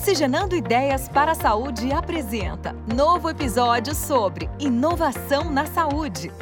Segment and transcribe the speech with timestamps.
[0.00, 6.32] Oxigenando Ideias para a Saúde apresenta novo episódio sobre inovação na saúde.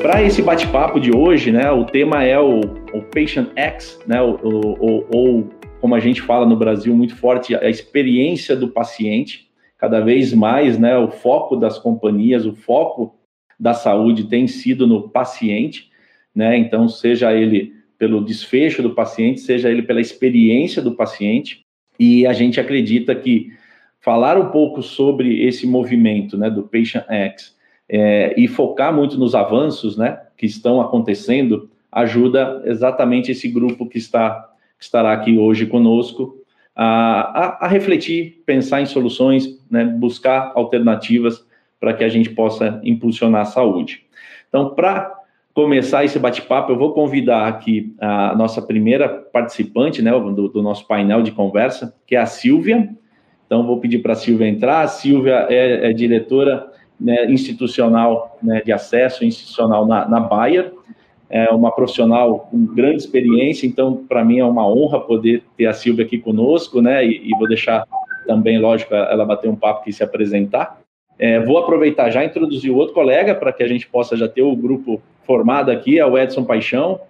[0.00, 5.50] Para esse bate-papo de hoje, né, o tema é o, o Patient X, né, ou
[5.80, 9.50] como a gente fala no Brasil muito forte, a experiência do paciente.
[9.78, 13.16] Cada vez mais, né, o foco das companhias, o foco
[13.58, 15.90] da saúde tem sido no paciente,
[16.32, 16.56] né?
[16.56, 21.64] Então, seja ele pelo desfecho do paciente, seja ele pela experiência do paciente.
[21.98, 23.50] E a gente acredita que
[24.00, 27.56] falar um pouco sobre esse movimento né, do Patient X
[27.88, 33.98] é, e focar muito nos avanços né, que estão acontecendo ajuda exatamente esse grupo que,
[33.98, 36.36] está, que estará aqui hoje conosco
[36.74, 41.44] a, a, a refletir, pensar em soluções, né, buscar alternativas
[41.80, 44.04] para que a gente possa impulsionar a saúde.
[44.48, 45.15] Então, para
[45.56, 50.86] começar esse bate-papo, eu vou convidar aqui a nossa primeira participante, né, do, do nosso
[50.86, 52.90] painel de conversa, que é a Silvia.
[53.46, 54.82] Então, vou pedir para a Silvia entrar.
[54.82, 60.74] A Silvia é, é diretora né, institucional né, de acesso institucional na, na Bayer,
[61.30, 65.72] é uma profissional com grande experiência, então, para mim é uma honra poder ter a
[65.72, 67.84] Silvia aqui conosco, né, e, e vou deixar
[68.26, 70.85] também, lógico, ela bater um papo e se apresentar.
[71.18, 74.42] É, vou aproveitar já introduzir o outro colega para que a gente possa já ter
[74.42, 77.00] o grupo formado aqui, é o Edson Paixão.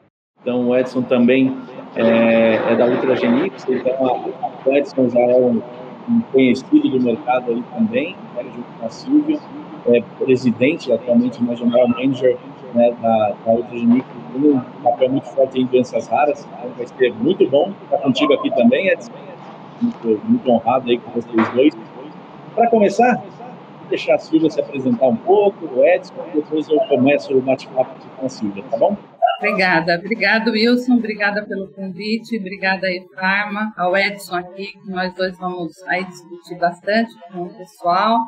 [0.41, 1.57] Então, o Edson também
[1.97, 4.33] é, é da Ultragenix, então
[4.65, 5.61] o Edson já é um,
[6.09, 9.39] um, conhecido do mercado aí também, né, junto com a Silvia,
[9.89, 12.37] é presidente atualmente, na General Manager
[12.75, 17.13] né, da, da Ultragenix, tem um papel muito forte em doenças raras, então vai ser
[17.15, 19.13] muito bom estar contigo aqui também, Edson.
[19.83, 21.77] Muito, muito honrado aí com vocês dois.
[22.55, 23.23] Para começar,
[23.89, 28.27] deixar a Silvia se apresentar um pouco, o Edson, depois eu começo o bate-papo com
[28.27, 28.97] a Silvia, tá bom?
[29.39, 35.37] Obrigada, obrigado Wilson, obrigada pelo convite, obrigada aí Farma, ao Edson aqui, que nós dois
[35.37, 38.19] vamos aí discutir bastante com o pessoal.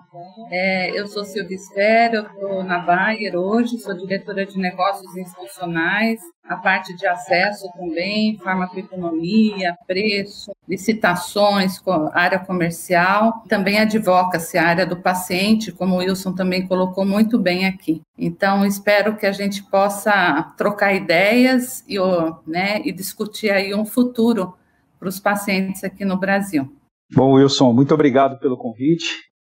[0.50, 6.20] É, eu sou Silvia Esfera, eu estou na Bayer hoje, sou diretora de negócios institucionais,
[6.48, 11.80] a parte de acesso também, farmacoeconomia, preço, licitações,
[12.12, 17.66] área comercial, também advoca-se a área do paciente, como o Wilson também colocou muito bem
[17.66, 18.00] aqui.
[18.16, 21.96] Então, espero que a gente possa trocar ideias e,
[22.46, 24.54] né, e discutir aí um futuro
[24.98, 26.68] para os pacientes aqui no Brasil.
[27.14, 29.06] Bom, Wilson, muito obrigado pelo convite.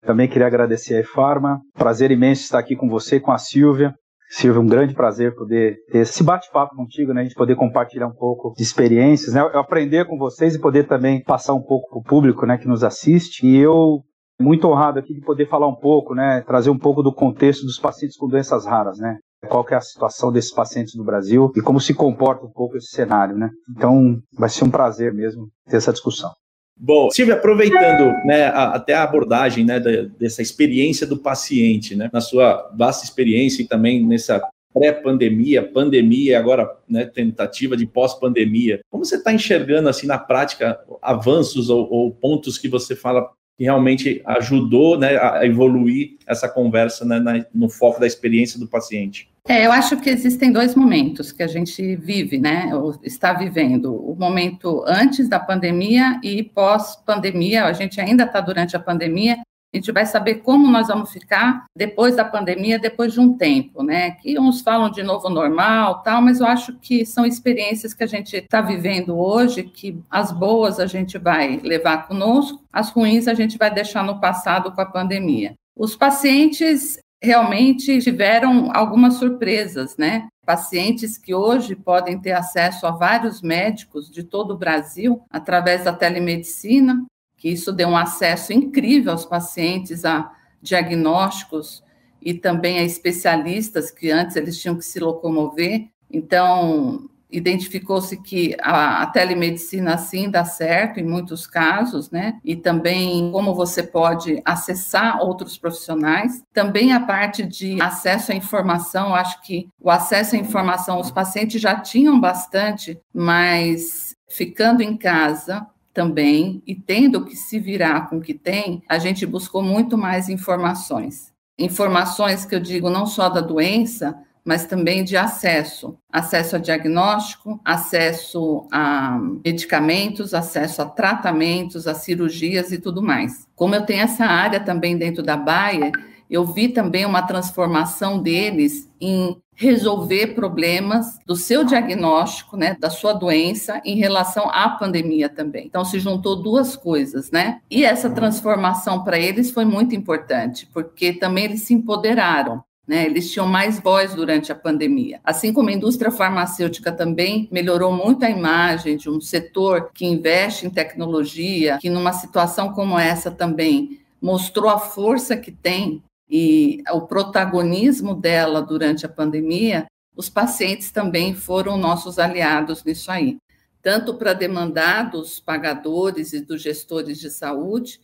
[0.05, 1.61] Também queria agradecer a EFARMA.
[1.75, 3.95] Prazer imenso estar aqui com você, com a Silvia.
[4.29, 7.21] Silvia, um grande prazer poder ter esse bate-papo contigo, né?
[7.21, 9.41] A gente poder compartilhar um pouco de experiências, né?
[9.41, 12.67] Eu aprender com vocês e poder também passar um pouco para o público, né, que
[12.67, 13.47] nos assiste.
[13.47, 14.03] E eu
[14.41, 17.79] muito honrado aqui de poder falar um pouco, né, trazer um pouco do contexto dos
[17.79, 19.19] pacientes com doenças raras, né?
[19.49, 22.89] Qual é a situação desses pacientes no Brasil e como se comporta um pouco esse
[22.89, 23.51] cenário, né?
[23.71, 26.31] Então, vai ser um prazer mesmo ter essa discussão.
[26.77, 32.11] Bom, Silvia, aproveitando né, a, até a abordagem né, da, dessa experiência do paciente, né,
[32.13, 34.43] na sua vasta experiência e também nessa
[34.75, 40.81] pré-pandemia, pandemia e agora né, tentativa de pós-pandemia, como você está enxergando assim na prática
[41.01, 47.05] avanços ou, ou, pontos que você fala que realmente ajudou né, a evoluir essa conversa
[47.05, 49.29] né, na, no foco da experiência do paciente?
[49.47, 53.95] É, eu acho que existem dois momentos que a gente vive, né, ou está vivendo.
[53.95, 59.37] O momento antes da pandemia e pós-pandemia, a gente ainda está durante a pandemia,
[59.75, 63.83] a gente vai saber como nós vamos ficar depois da pandemia, depois de um tempo,
[63.83, 64.13] né?
[64.13, 68.07] Que uns falam de novo normal, tal, mas eu acho que são experiências que a
[68.07, 73.35] gente está vivendo hoje, que as boas a gente vai levar conosco, as ruins a
[73.35, 75.55] gente vai deixar no passado com a pandemia.
[75.77, 80.29] Os pacientes realmente tiveram algumas surpresas, né?
[80.47, 85.93] Pacientes que hoje podem ter acesso a vários médicos de todo o Brasil através da
[85.93, 87.03] telemedicina,
[87.45, 90.33] que isso deu um acesso incrível aos pacientes a
[90.63, 91.85] diagnósticos
[92.23, 95.89] e também a especialistas que antes eles tinham que se locomover.
[96.11, 102.39] Então, identificou-se que a, a, telemedicina sim dá certo em muitos casos, né?
[102.43, 106.43] E também como você pode acessar outros profissionais.
[106.51, 111.61] Também a parte de acesso à informação, acho que o acesso à informação os pacientes
[111.61, 118.21] já tinham bastante, mas ficando em casa também e tendo que se virar com o
[118.21, 121.33] que tem, a gente buscou muito mais informações.
[121.57, 127.59] Informações que eu digo não só da doença, mas também de acesso, acesso a diagnóstico,
[127.65, 133.47] acesso a medicamentos, acesso a tratamentos, a cirurgias e tudo mais.
[133.55, 135.93] Como eu tenho essa área também dentro da Baia,
[136.31, 143.13] eu vi também uma transformação deles em resolver problemas do seu diagnóstico, né, da sua
[143.13, 145.67] doença em relação à pandemia também.
[145.67, 147.61] Então se juntou duas coisas, né?
[147.71, 152.63] E essa transformação para eles foi muito importante, porque também eles se empoderaram.
[152.87, 155.19] Né, eles tinham mais voz durante a pandemia.
[155.25, 160.67] Assim como a indústria farmacêutica também melhorou muito a imagem de um setor que investe
[160.67, 166.03] em tecnologia, que numa situação como essa também mostrou a força que tem
[166.37, 169.87] e o protagonismo dela durante a pandemia,
[170.17, 173.39] os pacientes também foram nossos aliados nisso aí,
[173.81, 178.01] tanto para demandar dos pagadores e dos gestores de saúde,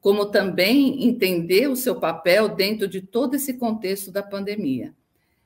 [0.00, 4.94] como também entender o seu papel dentro de todo esse contexto da pandemia.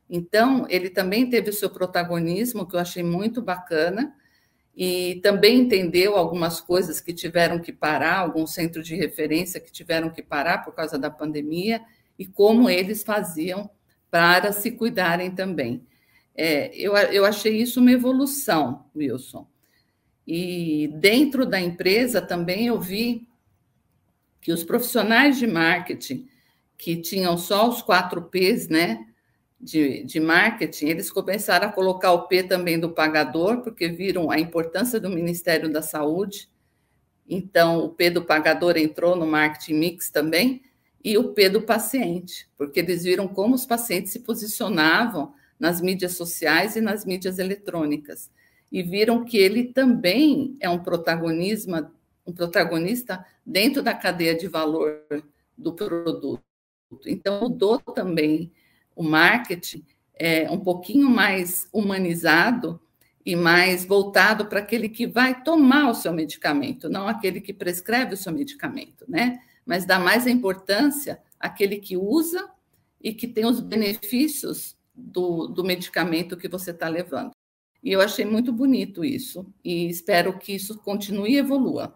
[0.08, 4.14] Então, ele também teve o seu protagonismo, que eu achei muito bacana,
[4.76, 10.08] e também entendeu algumas coisas que tiveram que parar, alguns centros de referência que tiveram
[10.08, 11.82] que parar por causa da pandemia,
[12.19, 13.70] e como eles faziam
[14.11, 15.87] para se cuidarem também.
[16.35, 19.47] É, eu, eu achei isso uma evolução, Wilson.
[20.26, 23.26] E dentro da empresa também eu vi
[24.41, 26.29] que os profissionais de marketing,
[26.76, 29.05] que tinham só os quatro P's, né,
[29.61, 34.38] de, de marketing, eles começaram a colocar o P também do pagador, porque viram a
[34.38, 36.49] importância do Ministério da Saúde.
[37.29, 40.62] Então, o P do pagador entrou no marketing mix também
[41.05, 46.12] e o P do paciente, porque eles viram como os pacientes se posicionavam nas mídias
[46.12, 48.31] sociais e nas mídias eletrônicas
[48.71, 51.91] e viram que ele também é um protagonismo,
[52.27, 55.03] um protagonista dentro da cadeia de valor
[55.56, 56.43] do produto.
[57.06, 58.53] Então mudou também
[58.94, 59.85] o marketing
[60.19, 62.81] é um pouquinho mais humanizado
[63.25, 68.15] e mais voltado para aquele que vai tomar o seu medicamento, não aquele que prescreve
[68.15, 69.41] o seu medicamento, né?
[69.69, 72.50] Mas dá mais importância àquele que usa
[72.99, 77.32] e que tem os benefícios do, do medicamento que você está levando.
[77.85, 81.94] E eu achei muito bonito isso, e espero que isso continue e evolua.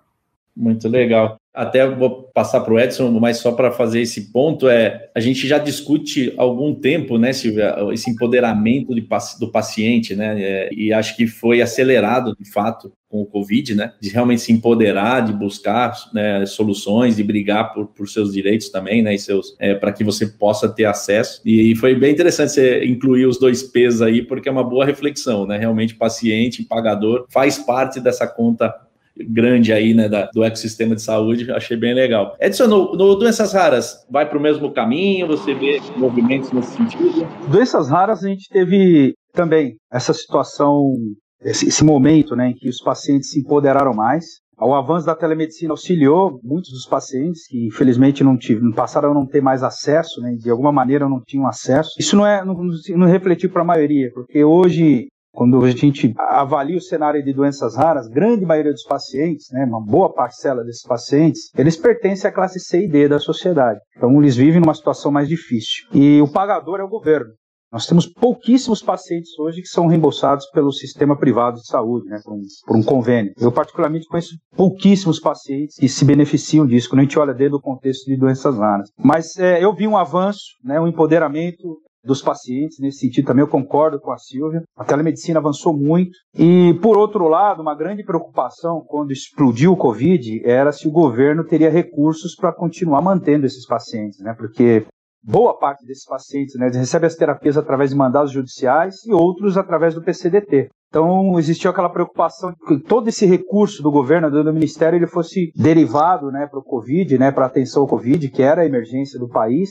[0.55, 1.37] Muito legal.
[1.55, 5.47] Até vou passar para o Edson, mas só para fazer esse ponto, é a gente
[5.47, 9.07] já discute há algum tempo, né, Silvia, esse empoderamento de,
[9.39, 13.93] do paciente, né, é, e acho que foi acelerado, de fato, com o Covid, né,
[14.01, 19.03] de realmente se empoderar, de buscar né, soluções, de brigar por, por seus direitos também,
[19.03, 21.41] né, e seus, é, para que você possa ter acesso.
[21.45, 24.87] E, e foi bem interessante você incluir os dois P's aí, porque é uma boa
[24.87, 28.75] reflexão, né, realmente paciente pagador faz parte dessa conta
[29.17, 32.37] grande aí, né, da, do ecossistema de saúde, achei bem legal.
[32.41, 35.27] Edson, no, no Doenças Raras, vai para o mesmo caminho?
[35.27, 37.27] Você vê movimentos nesse sentido?
[37.49, 40.95] Doenças Raras, a gente teve também essa situação,
[41.43, 44.25] esse, esse momento, né, em que os pacientes se empoderaram mais.
[44.61, 49.27] O avanço da telemedicina auxiliou muitos dos pacientes que, infelizmente, não tive, passaram a não
[49.27, 51.91] ter mais acesso, né, de alguma maneira não tinham acesso.
[51.99, 52.55] Isso não é, não,
[52.97, 57.77] não refletiu para a maioria, porque hoje quando a gente avalia o cenário de doenças
[57.77, 62.61] raras, grande maioria dos pacientes, né, uma boa parcela desses pacientes, eles pertencem à classe
[62.61, 63.81] C e D da sociedade.
[63.97, 65.87] Então, eles vivem numa situação mais difícil.
[65.93, 67.33] E o pagador é o governo.
[67.73, 72.35] Nós temos pouquíssimos pacientes hoje que são reembolsados pelo sistema privado de saúde, né, por,
[72.35, 73.33] um, por um convênio.
[73.41, 77.63] Eu, particularmente, conheço pouquíssimos pacientes que se beneficiam disso, quando a gente olha dentro do
[77.63, 78.91] contexto de doenças raras.
[79.03, 82.79] Mas é, eu vi um avanço, né, um empoderamento dos pacientes.
[82.81, 84.63] Nesse sentido, também eu concordo com a Silvia.
[84.77, 86.13] A telemedicina avançou muito.
[86.37, 91.45] E, por outro lado, uma grande preocupação quando explodiu o Covid era se o governo
[91.45, 94.35] teria recursos para continuar mantendo esses pacientes, né?
[94.37, 94.85] Porque
[95.23, 99.95] boa parte desses pacientes né, recebe as terapias através de mandados judiciais e outros através
[99.95, 100.69] do PCDT.
[100.89, 106.31] Então, existiu aquela preocupação que todo esse recurso do governo, do Ministério, ele fosse derivado
[106.31, 109.71] né, para o Covid, né, para atenção ao Covid, que era a emergência do país,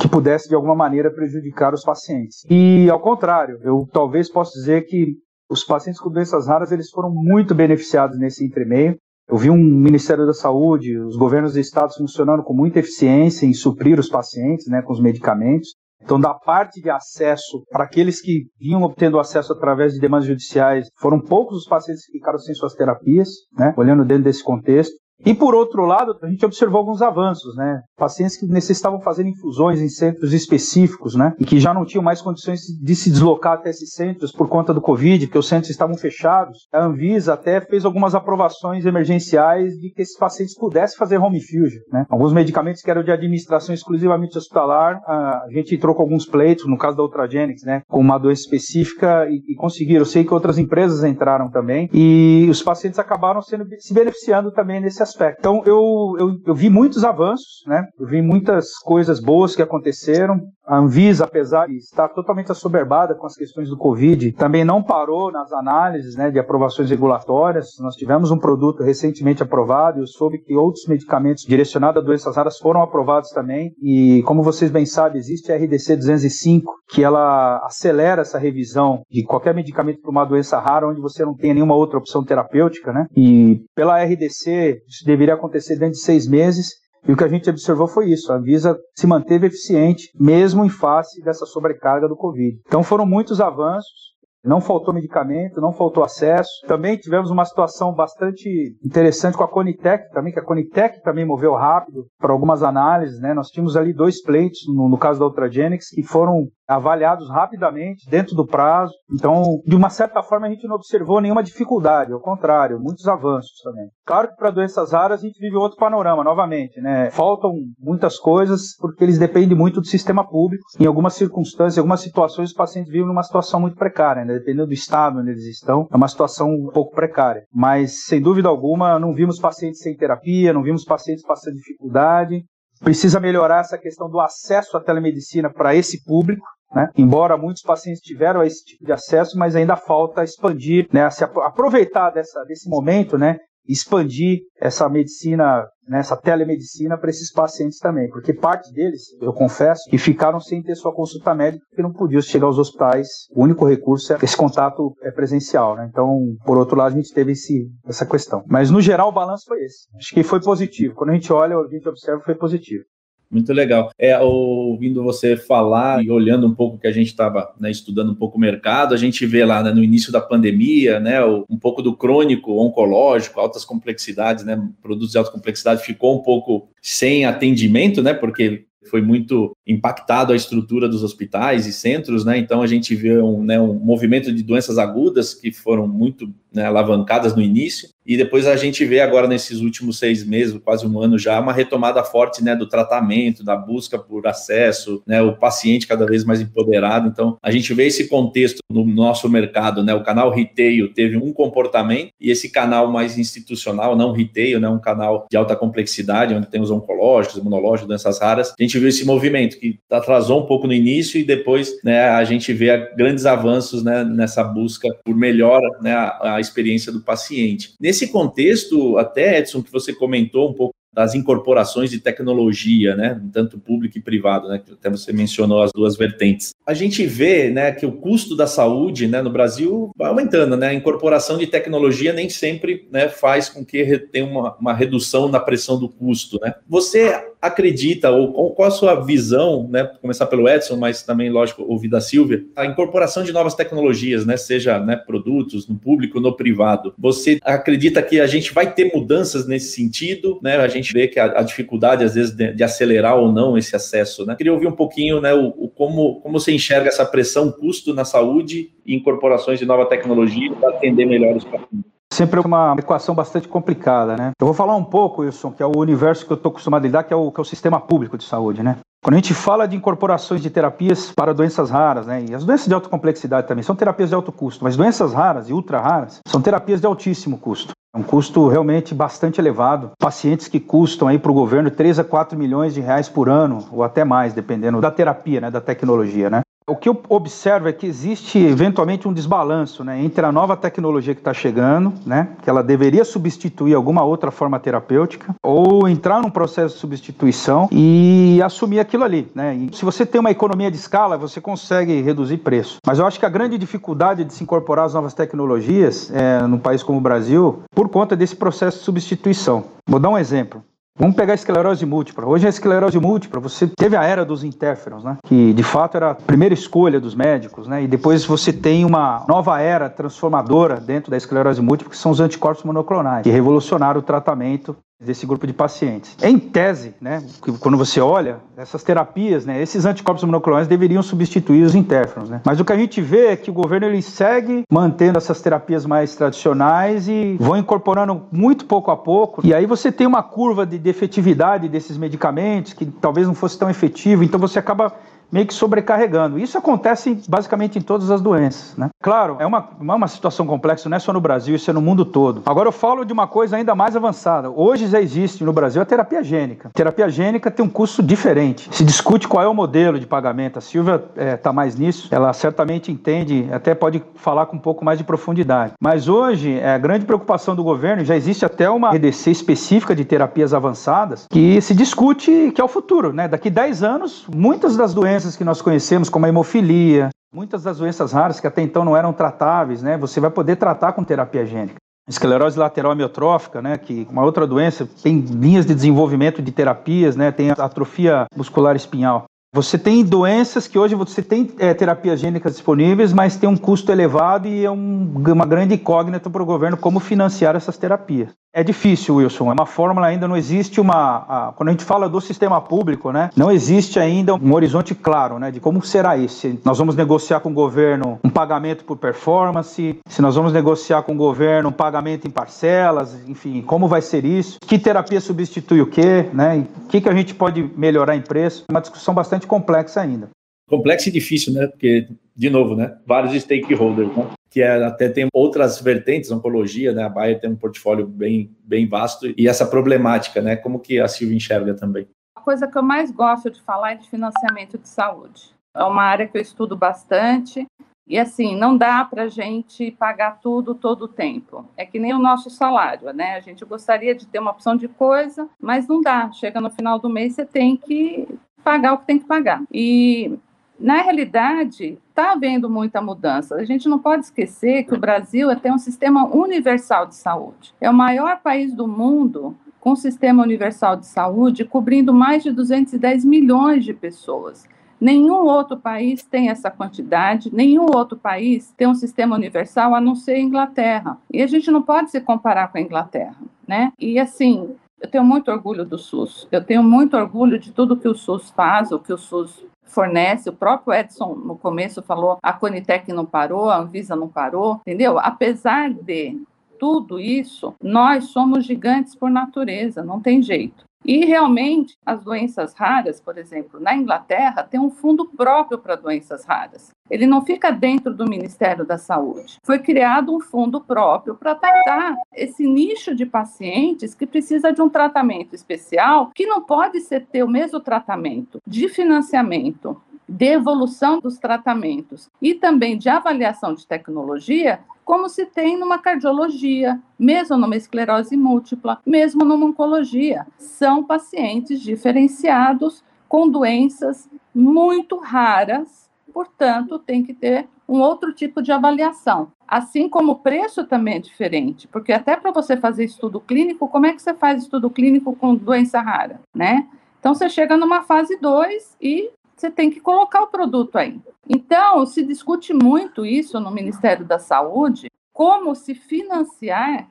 [0.00, 2.44] que pudesse, de alguma maneira, prejudicar os pacientes.
[2.48, 5.16] E, ao contrário, eu talvez possa dizer que
[5.50, 8.96] os pacientes com doenças raras eles foram muito beneficiados nesse entremeio.
[9.28, 13.52] Eu vi um Ministério da Saúde, os governos de estados funcionando com muita eficiência em
[13.52, 15.74] suprir os pacientes né, com os medicamentos.
[16.02, 20.88] Então, da parte de acesso, para aqueles que vinham obtendo acesso através de demandas judiciais,
[20.98, 24.94] foram poucos os pacientes que ficaram sem suas terapias, né, olhando dentro desse contexto.
[25.24, 27.82] E por outro lado, a gente observou alguns avanços, né?
[27.96, 31.34] Pacientes que necessitavam fazer infusões em centros específicos, né?
[31.38, 34.72] E que já não tinham mais condições de se deslocar até esses centros por conta
[34.72, 36.68] do Covid, porque os centros estavam fechados.
[36.72, 41.80] A Anvisa até fez algumas aprovações emergenciais de que esses pacientes pudessem fazer home infusion,
[41.92, 42.06] né?
[42.08, 46.78] Alguns medicamentos que eram de administração exclusivamente hospitalar, a gente entrou com alguns pleitos, no
[46.78, 47.82] caso da Ultragenyx, né?
[47.88, 50.00] Com uma doença específica e, e conseguiram.
[50.00, 54.80] Eu sei que outras empresas entraram também e os pacientes acabaram sendo, se beneficiando também
[54.80, 55.38] nesse aspecto.
[55.40, 57.84] Então, eu, eu, eu vi muitos avanços, né?
[57.98, 60.40] Eu vi muitas coisas boas que aconteceram.
[60.66, 65.32] A Anvisa, apesar de estar totalmente assoberbada com as questões do Covid, também não parou
[65.32, 67.70] nas análises né, de aprovações regulatórias.
[67.80, 72.36] Nós tivemos um produto recentemente aprovado e eu soube que outros medicamentos direcionados a doenças
[72.36, 73.72] raras foram aprovados também.
[73.82, 79.24] E, como vocês bem sabem, existe a RDC 205, que ela acelera essa revisão de
[79.24, 83.06] qualquer medicamento para uma doença rara onde você não tem nenhuma outra opção terapêutica, né?
[83.16, 86.74] E pela RDC, isso deveria acontecer dentro de seis meses.
[87.06, 90.68] E o que a gente observou foi isso: a Anvisa se manteve eficiente, mesmo em
[90.68, 92.58] face dessa sobrecarga do Covid.
[92.66, 94.10] Então foram muitos avanços.
[94.42, 96.48] Não faltou medicamento, não faltou acesso.
[96.66, 101.52] Também tivemos uma situação bastante interessante com a Conitec também, que a Conitec também moveu
[101.52, 103.34] rápido para algumas análises, né?
[103.34, 108.36] Nós tínhamos ali dois pleitos, no, no caso da Ultragenics, que foram avaliados rapidamente, dentro
[108.36, 108.94] do prazo.
[109.12, 113.60] Então, de uma certa forma, a gente não observou nenhuma dificuldade, ao contrário, muitos avanços
[113.62, 113.88] também.
[114.06, 117.10] Claro que para doenças raras a gente vive outro panorama, novamente, né?
[117.10, 120.64] Faltam muitas coisas porque eles dependem muito do sistema público.
[120.78, 124.34] Em algumas circunstâncias, em algumas situações, os pacientes vivem numa situação muito precária, né?
[124.34, 127.42] Dependendo do estado onde eles estão, é uma situação um pouco precária.
[127.52, 132.44] Mas, sem dúvida alguma, não vimos pacientes sem terapia, não vimos pacientes passando dificuldade.
[132.80, 136.88] Precisa melhorar essa questão do acesso à telemedicina para esse público, né?
[136.96, 141.08] Embora muitos pacientes tiveram esse tipo de acesso, mas ainda falta expandir, né?
[141.10, 143.38] se aproveitar dessa, desse momento, né?
[143.68, 145.98] expandir essa medicina, né?
[146.00, 150.74] essa telemedicina para esses pacientes também, porque parte deles, eu confesso, que ficaram sem ter
[150.74, 153.08] sua consulta médica porque não podiam chegar aos hospitais.
[153.32, 155.88] O único recurso é esse contato é presencial, né?
[155.90, 158.42] Então, por outro lado, a gente teve esse, essa questão.
[158.48, 159.86] Mas no geral o balanço foi esse.
[159.96, 160.94] Acho que foi positivo.
[160.94, 162.84] Quando a gente olha, a gente observa, foi positivo.
[163.30, 163.92] Muito legal.
[163.96, 168.14] É, ouvindo você falar e olhando um pouco que a gente estava né, estudando um
[168.14, 171.80] pouco o mercado, a gente vê lá né, no início da pandemia, né, um pouco
[171.80, 178.02] do crônico oncológico, altas complexidades, né, produtos de alta complexidade ficou um pouco sem atendimento,
[178.02, 182.38] né, porque foi muito impactado a estrutura dos hospitais e centros, né?
[182.38, 186.64] Então a gente vê um, né, um movimento de doenças agudas que foram muito né,
[186.64, 191.00] alavancadas no início, e depois a gente vê agora nesses últimos seis meses, quase um
[191.00, 195.86] ano já, uma retomada forte né, do tratamento, da busca por acesso, né, o paciente
[195.86, 197.08] cada vez mais empoderado.
[197.08, 201.32] Então, a gente vê esse contexto no nosso mercado, né, o canal retail teve um
[201.32, 206.48] comportamento e esse canal mais institucional, não retail, né, um canal de alta complexidade, onde
[206.48, 210.66] tem os oncológicos, imunológicos, doenças raras, a gente viu esse movimento que atrasou um pouco
[210.66, 215.60] no início e depois né, a gente vê grandes avanços né, nessa busca por melhor
[215.82, 217.74] né, a, a experiência do paciente.
[217.90, 223.58] Nesse contexto, até Edson, que você comentou um pouco das incorporações de tecnologia, né, tanto
[223.58, 226.50] público e privado, né, que até você mencionou as duas vertentes.
[226.64, 230.68] A gente vê, né, que o custo da saúde, né, no Brasil vai aumentando, né,
[230.68, 235.40] a incorporação de tecnologia nem sempre, né, faz com que tenha uma, uma redução na
[235.40, 236.54] pressão do custo, né.
[236.68, 241.88] Você acredita, ou qual a sua visão, né, começar pelo Edson, mas também, lógico, ouvir
[241.88, 246.94] da Silvia, a incorporação de novas tecnologias, né, seja né, produtos no público, no privado.
[246.98, 250.38] Você acredita que a gente vai ter mudanças nesse sentido?
[250.42, 250.56] Né?
[250.56, 253.74] A gente vê que a, a dificuldade, às vezes, de, de, acelerar ou não esse
[253.74, 254.26] acesso.
[254.26, 254.34] Né?
[254.36, 258.04] Queria ouvir um pouquinho né, o, o, como, como você enxerga essa pressão, custo na
[258.04, 263.48] saúde e incorporações de nova tecnologia para atender melhor os pacientes sempre uma equação bastante
[263.48, 264.30] complicada, né?
[264.40, 266.86] Eu vou falar um pouco, Wilson, que é o universo que eu estou acostumado a
[266.86, 268.78] lidar, que é, o, que é o sistema público de saúde, né?
[269.02, 272.66] Quando a gente fala de incorporações de terapias para doenças raras, né, e as doenças
[272.66, 276.20] de alta complexidade também são terapias de alto custo, mas doenças raras e ultra raras
[276.28, 277.72] são terapias de altíssimo custo.
[277.94, 279.92] É um custo realmente bastante elevado.
[279.98, 283.66] Pacientes que custam aí para o governo 3 a 4 milhões de reais por ano,
[283.72, 286.42] ou até mais, dependendo da terapia, né, da tecnologia, né?
[286.70, 291.16] O que eu observo é que existe eventualmente um desbalanço né, entre a nova tecnologia
[291.16, 296.30] que está chegando, né, que ela deveria substituir alguma outra forma terapêutica, ou entrar num
[296.30, 299.28] processo de substituição e assumir aquilo ali.
[299.34, 299.56] Né.
[299.56, 302.78] E se você tem uma economia de escala, você consegue reduzir preço.
[302.86, 306.58] Mas eu acho que a grande dificuldade de se incorporar as novas tecnologias é, num
[306.58, 309.64] país como o Brasil, por conta desse processo de substituição.
[309.88, 310.62] Vou dar um exemplo.
[311.00, 312.26] Vamos pegar a esclerose múltipla.
[312.26, 315.16] Hoje a esclerose múltipla, você teve a era dos interferons, né?
[315.24, 317.82] Que de fato era a primeira escolha dos médicos, né?
[317.82, 322.20] E depois você tem uma nova era transformadora dentro da esclerose múltipla, que são os
[322.20, 326.14] anticorpos monoclonais, que revolucionaram o tratamento desse grupo de pacientes.
[326.22, 327.24] Em tese, né,
[327.58, 332.42] quando você olha, essas terapias, né, esses anticorpos monoclonais deveriam substituir os interferons, né?
[332.44, 335.86] Mas o que a gente vê é que o governo ele segue mantendo essas terapias
[335.86, 339.40] mais tradicionais e vão incorporando muito pouco a pouco.
[339.44, 343.58] E aí você tem uma curva de, de efetividade desses medicamentos que talvez não fosse
[343.58, 344.92] tão efetivo, então você acaba
[345.30, 346.38] meio que sobrecarregando.
[346.38, 348.88] Isso acontece basicamente em todas as doenças, né?
[349.02, 351.80] Claro, é uma, é uma situação complexa, não é só no Brasil, isso é no
[351.80, 352.42] mundo todo.
[352.46, 354.50] Agora eu falo de uma coisa ainda mais avançada.
[354.50, 356.68] Hoje já existe no Brasil a terapia gênica.
[356.68, 358.68] A terapia gênica tem um custo diferente.
[358.72, 360.58] Se discute qual é o modelo de pagamento.
[360.58, 364.60] A Silvia está é, tá mais nisso, ela certamente entende, até pode falar com um
[364.60, 365.72] pouco mais de profundidade.
[365.80, 370.04] Mas hoje, é, a grande preocupação do governo, já existe até uma EDC específica de
[370.04, 373.28] terapias avançadas, que se discute que é o futuro, né?
[373.28, 378.12] Daqui 10 anos, muitas das doenças que nós conhecemos, como a hemofilia, muitas das doenças
[378.12, 379.96] raras que até então não eram tratáveis, né?
[379.98, 381.76] Você vai poder tratar com terapia gênica.
[382.08, 387.30] Esclerose lateral amiotrófica, né, que uma outra doença, tem linhas de desenvolvimento de terapias, né,
[387.30, 389.26] tem atrofia muscular espinhal.
[389.52, 393.90] Você tem doenças que hoje você tem é, terapias gênicas disponíveis, mas tem um custo
[393.90, 398.30] elevado e é um, uma grande incógnita para o governo como financiar essas terapias.
[398.52, 399.48] É difícil, Wilson.
[399.50, 401.24] É uma fórmula ainda não existe uma.
[401.28, 405.38] A, quando a gente fala do sistema público, né, não existe ainda um horizonte claro,
[405.38, 406.58] né, de como será isso.
[406.64, 411.12] Nós vamos negociar com o governo um pagamento por performance, se nós vamos negociar com
[411.12, 414.58] o governo um pagamento em parcelas, enfim, como vai ser isso?
[414.66, 416.66] Que terapia substitui o quê, né?
[416.84, 418.64] O que que a gente pode melhorar em preço?
[418.68, 420.30] É uma discussão bastante complexa ainda.
[420.68, 421.66] Complexo e difícil, né?
[421.66, 422.96] Porque de novo, né?
[423.06, 424.30] Vários stakeholders, né?
[424.50, 427.04] que é, até tem outras vertentes, oncologia, né?
[427.04, 430.56] A Bayer tem um portfólio bem, bem vasto e essa problemática, né?
[430.56, 432.08] Como que a Silvia enxerga também?
[432.36, 435.54] A coisa que eu mais gosto de falar é de financiamento de saúde.
[435.74, 437.64] É uma área que eu estudo bastante
[438.08, 441.64] e assim, não dá para a gente pagar tudo todo o tempo.
[441.76, 443.36] É que nem o nosso salário, né?
[443.36, 446.32] A gente gostaria de ter uma opção de coisa, mas não dá.
[446.32, 448.26] Chega no final do mês, você tem que
[448.60, 449.62] pagar o que tem que pagar.
[449.72, 450.38] E
[450.80, 453.56] na realidade, está havendo muita mudança.
[453.56, 457.74] A gente não pode esquecer que o Brasil tem um sistema universal de saúde.
[457.80, 463.24] É o maior país do mundo com sistema universal de saúde, cobrindo mais de 210
[463.24, 464.66] milhões de pessoas.
[465.00, 470.14] Nenhum outro país tem essa quantidade, nenhum outro país tem um sistema universal a não
[470.14, 471.18] ser a Inglaterra.
[471.32, 473.36] E a gente não pode se comparar com a Inglaterra,
[473.66, 473.92] né?
[473.98, 476.46] E assim, eu tenho muito orgulho do SUS.
[476.52, 480.48] Eu tenho muito orgulho de tudo que o SUS faz, o que o SUS fornece.
[480.48, 485.18] O próprio Edson, no começo, falou: a Conitec não parou, a Anvisa não parou, entendeu?
[485.18, 486.38] Apesar de
[486.78, 490.84] tudo isso, nós somos gigantes por natureza, não tem jeito.
[491.10, 496.44] E realmente, as doenças raras, por exemplo, na Inglaterra, tem um fundo próprio para doenças
[496.44, 496.92] raras.
[497.10, 499.58] Ele não fica dentro do Ministério da Saúde.
[499.64, 504.88] Foi criado um fundo próprio para tratar esse nicho de pacientes que precisa de um
[504.88, 511.38] tratamento especial, que não pode ser ter o mesmo tratamento de financiamento de evolução dos
[511.38, 518.36] tratamentos e também de avaliação de tecnologia como se tem numa cardiologia, mesmo numa esclerose
[518.36, 520.46] múltipla, mesmo numa oncologia.
[520.56, 528.70] São pacientes diferenciados com doenças muito raras, portanto, tem que ter um outro tipo de
[528.70, 529.50] avaliação.
[529.66, 534.06] Assim como o preço também é diferente, porque até para você fazer estudo clínico, como
[534.06, 536.86] é que você faz estudo clínico com doença rara, né?
[537.18, 539.28] Então você chega numa fase 2 e
[539.60, 541.20] você tem que colocar o produto aí.
[541.48, 547.08] Então, se discute muito isso no Ministério da Saúde, como se financiar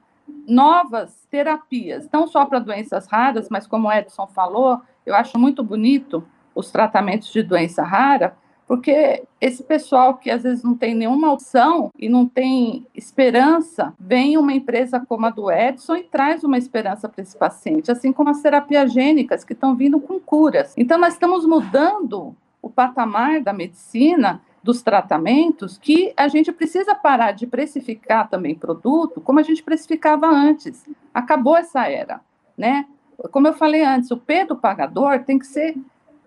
[0.48, 5.64] novas terapias, não só para doenças raras, mas como o Edson falou, eu acho muito
[5.64, 8.36] bonito os tratamentos de doença rara,
[8.68, 14.38] porque esse pessoal que às vezes não tem nenhuma opção e não tem esperança, vem
[14.38, 18.30] uma empresa como a do Edson e traz uma esperança para esse paciente, assim como
[18.30, 20.76] as terapias gênicas que estão vindo com curas.
[20.78, 22.36] Então, nós estamos mudando
[22.80, 29.38] patamar da medicina dos tratamentos que a gente precisa parar de precificar também produto como
[29.38, 30.86] a gente precificava antes.
[31.14, 32.22] Acabou essa era,
[32.58, 32.86] né?
[33.32, 35.76] Como eu falei antes, o P do pagador tem que ser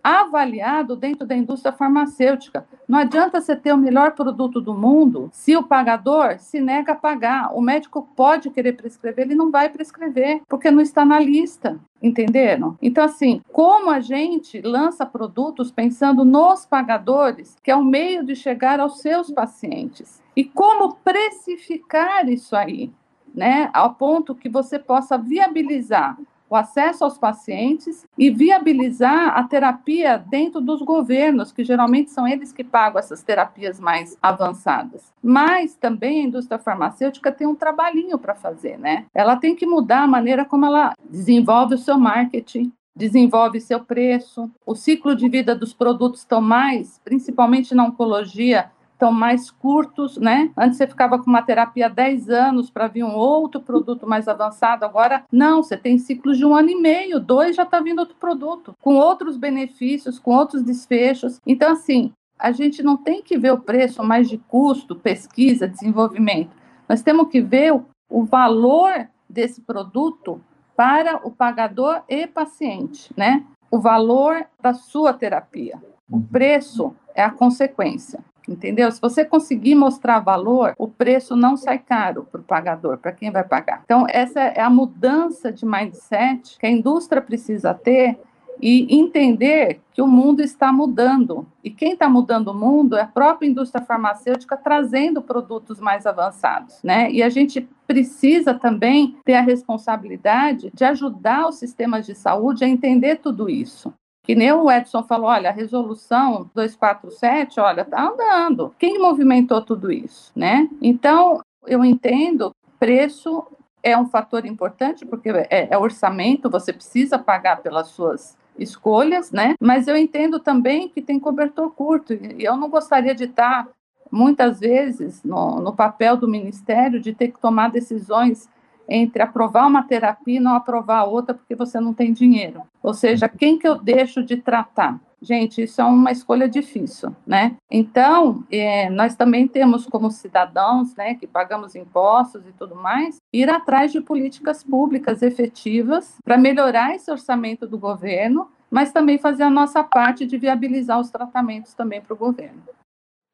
[0.03, 2.67] avaliado dentro da indústria farmacêutica.
[2.89, 6.97] Não adianta você ter o melhor produto do mundo se o pagador se nega a
[6.97, 7.55] pagar.
[7.55, 11.79] O médico pode querer prescrever, ele não vai prescrever, porque não está na lista.
[12.03, 12.77] Entenderam?
[12.83, 18.35] Então, assim, como a gente lança produtos pensando nos pagadores, que é o meio de
[18.35, 22.91] chegar aos seus pacientes, e como precificar isso aí,
[23.33, 26.19] né, ao ponto que você possa viabilizar
[26.53, 32.53] o acesso aos pacientes e viabilizar a terapia dentro dos governos, que geralmente são eles
[32.53, 35.15] que pagam essas terapias mais avançadas.
[35.23, 39.07] Mas também a indústria farmacêutica tem um trabalhinho para fazer, né?
[39.15, 44.51] Ela tem que mudar a maneira como ela desenvolve o seu marketing, desenvolve seu preço,
[44.67, 48.71] o ciclo de vida dos produtos estão mais, principalmente na oncologia,
[49.03, 50.53] estão mais curtos, né?
[50.57, 54.85] Antes você ficava com uma terapia 10 anos para vir um outro produto mais avançado,
[54.85, 58.15] agora não, você tem ciclos de um ano e meio, dois já está vindo outro
[58.15, 61.41] produto, com outros benefícios, com outros desfechos.
[61.45, 66.51] Então, assim, a gente não tem que ver o preço mais de custo, pesquisa, desenvolvimento.
[66.89, 70.41] Nós temos que ver o, o valor desse produto
[70.77, 73.45] para o pagador e paciente, né?
[73.69, 75.83] O valor da sua terapia.
[76.09, 78.23] O preço é a consequência.
[78.49, 78.91] Entendeu?
[78.91, 83.31] Se você conseguir mostrar valor, o preço não sai caro para o pagador, para quem
[83.31, 83.83] vai pagar.
[83.85, 88.19] Então, essa é a mudança de mindset que a indústria precisa ter
[88.61, 91.47] e entender que o mundo está mudando.
[91.65, 96.81] E quem está mudando o mundo é a própria indústria farmacêutica trazendo produtos mais avançados,
[96.83, 97.11] né?
[97.11, 102.69] E a gente precisa também ter a responsabilidade de ajudar os sistemas de saúde a
[102.69, 103.93] entender tudo isso.
[104.23, 108.73] Que nem o Edson falou, olha, a resolução 247, olha, tá andando.
[108.79, 110.69] Quem movimentou tudo isso, né?
[110.81, 113.45] Então, eu entendo, preço
[113.83, 119.55] é um fator importante, porque é, é orçamento, você precisa pagar pelas suas escolhas, né?
[119.61, 123.69] Mas eu entendo também que tem cobertor curto, e eu não gostaria de estar,
[124.11, 128.49] muitas vezes, no, no papel do Ministério, de ter que tomar decisões
[128.89, 132.63] entre aprovar uma terapia e não aprovar outra porque você não tem dinheiro.
[132.83, 135.01] Ou seja, quem que eu deixo de tratar?
[135.23, 137.55] Gente, isso é uma escolha difícil, né?
[137.71, 143.49] Então, é, nós também temos como cidadãos, né, que pagamos impostos e tudo mais, ir
[143.49, 149.51] atrás de políticas públicas efetivas para melhorar esse orçamento do governo, mas também fazer a
[149.51, 152.61] nossa parte de viabilizar os tratamentos também para o governo.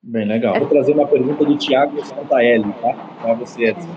[0.02, 0.58] Bem legal.
[0.58, 2.92] Vou trazer uma pergunta do Tiago Santaelli, tá?
[3.22, 3.88] Para você, Edson.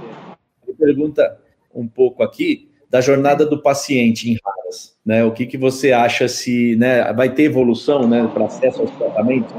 [0.81, 1.37] Pergunta
[1.75, 5.23] um pouco aqui da jornada do paciente em raras, né?
[5.23, 9.53] O que, que você acha se né, vai ter evolução né, para acesso aos tratamentos?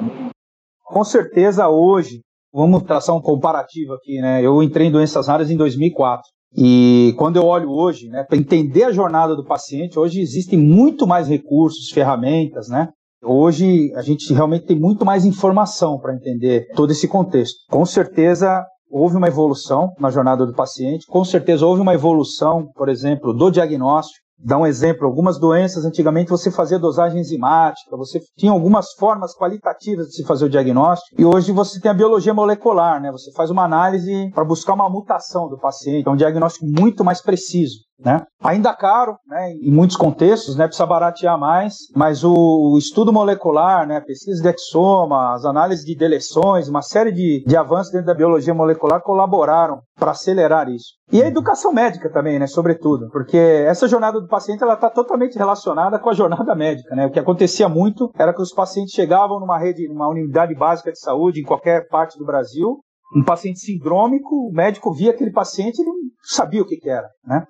[0.84, 2.20] Com certeza hoje,
[2.52, 4.44] vamos traçar um comparativo aqui, né?
[4.44, 6.28] Eu entrei em doenças raras em 2004.
[6.54, 11.06] E quando eu olho hoje, né, para entender a jornada do paciente, hoje existem muito
[11.06, 12.88] mais recursos, ferramentas, né?
[13.24, 17.60] Hoje a gente realmente tem muito mais informação para entender todo esse contexto.
[17.70, 22.90] Com certeza houve uma evolução na jornada do paciente, com certeza houve uma evolução, por
[22.90, 24.20] exemplo, do diagnóstico.
[24.44, 30.08] Dá um exemplo, algumas doenças, antigamente você fazia dosagem enzimática, você tinha algumas formas qualitativas
[30.08, 33.12] de se fazer o diagnóstico, e hoje você tem a biologia molecular, né?
[33.12, 37.22] Você faz uma análise para buscar uma mutação do paciente, é um diagnóstico muito mais
[37.22, 37.76] preciso.
[38.04, 38.24] Né?
[38.42, 44.00] Ainda caro, né, em muitos contextos, né, precisa baratear mais, mas o, estudo molecular, né,
[44.00, 48.52] pesquisa de exoma, as análises de deleções, uma série de, de avanços dentro da biologia
[48.52, 50.94] molecular colaboraram para acelerar isso.
[51.12, 55.38] E a educação médica também, né, sobretudo, porque essa jornada do paciente ela está totalmente
[55.38, 56.96] relacionada com a jornada médica.
[56.96, 57.06] Né?
[57.06, 60.98] O que acontecia muito era que os pacientes chegavam numa rede, numa unidade básica de
[60.98, 62.80] saúde em qualquer parte do Brasil,
[63.14, 67.08] um paciente sindrômico, o médico via aquele paciente e não sabia o que, que era,
[67.24, 67.44] né?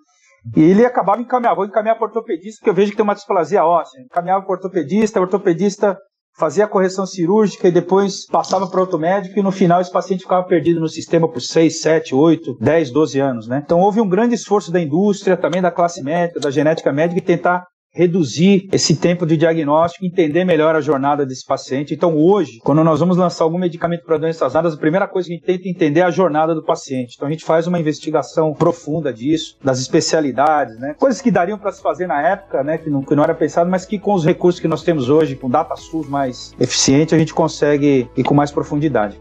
[0.57, 3.65] E ele acabava encaminhando, vou encaminhar para ortopedista, porque eu vejo que tem uma displasia
[3.65, 4.01] óssea.
[4.01, 5.97] Encaminhava para ortopedista, o ortopedista
[6.37, 10.23] fazia a correção cirúrgica e depois passava para outro médico e no final esse paciente
[10.23, 13.63] ficava perdido no sistema por 6, 7, 8, 10, 12 anos, né?
[13.65, 17.25] Então houve um grande esforço da indústria, também da classe médica, da genética médica, em
[17.25, 21.95] tentar reduzir esse tempo de diagnóstico, entender melhor a jornada desse paciente.
[21.95, 25.35] Então, hoje, quando nós vamos lançar algum medicamento para doenças raras, a primeira coisa que
[25.35, 27.15] a gente tenta entender é a jornada do paciente.
[27.17, 30.95] Então, a gente faz uma investigação profunda disso, das especialidades, né?
[30.99, 32.79] Coisas que dariam para se fazer na época, né?
[32.79, 35.37] Que não, que não era pensado, mas que com os recursos que nós temos hoje,
[35.37, 39.21] com data SUS mais eficiente, a gente consegue ir com mais profundidade.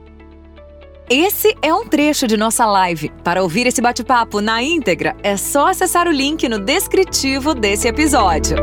[1.13, 3.12] Esse é um trecho de nossa live.
[3.21, 8.56] Para ouvir esse bate-papo na íntegra, é só acessar o link no descritivo desse episódio.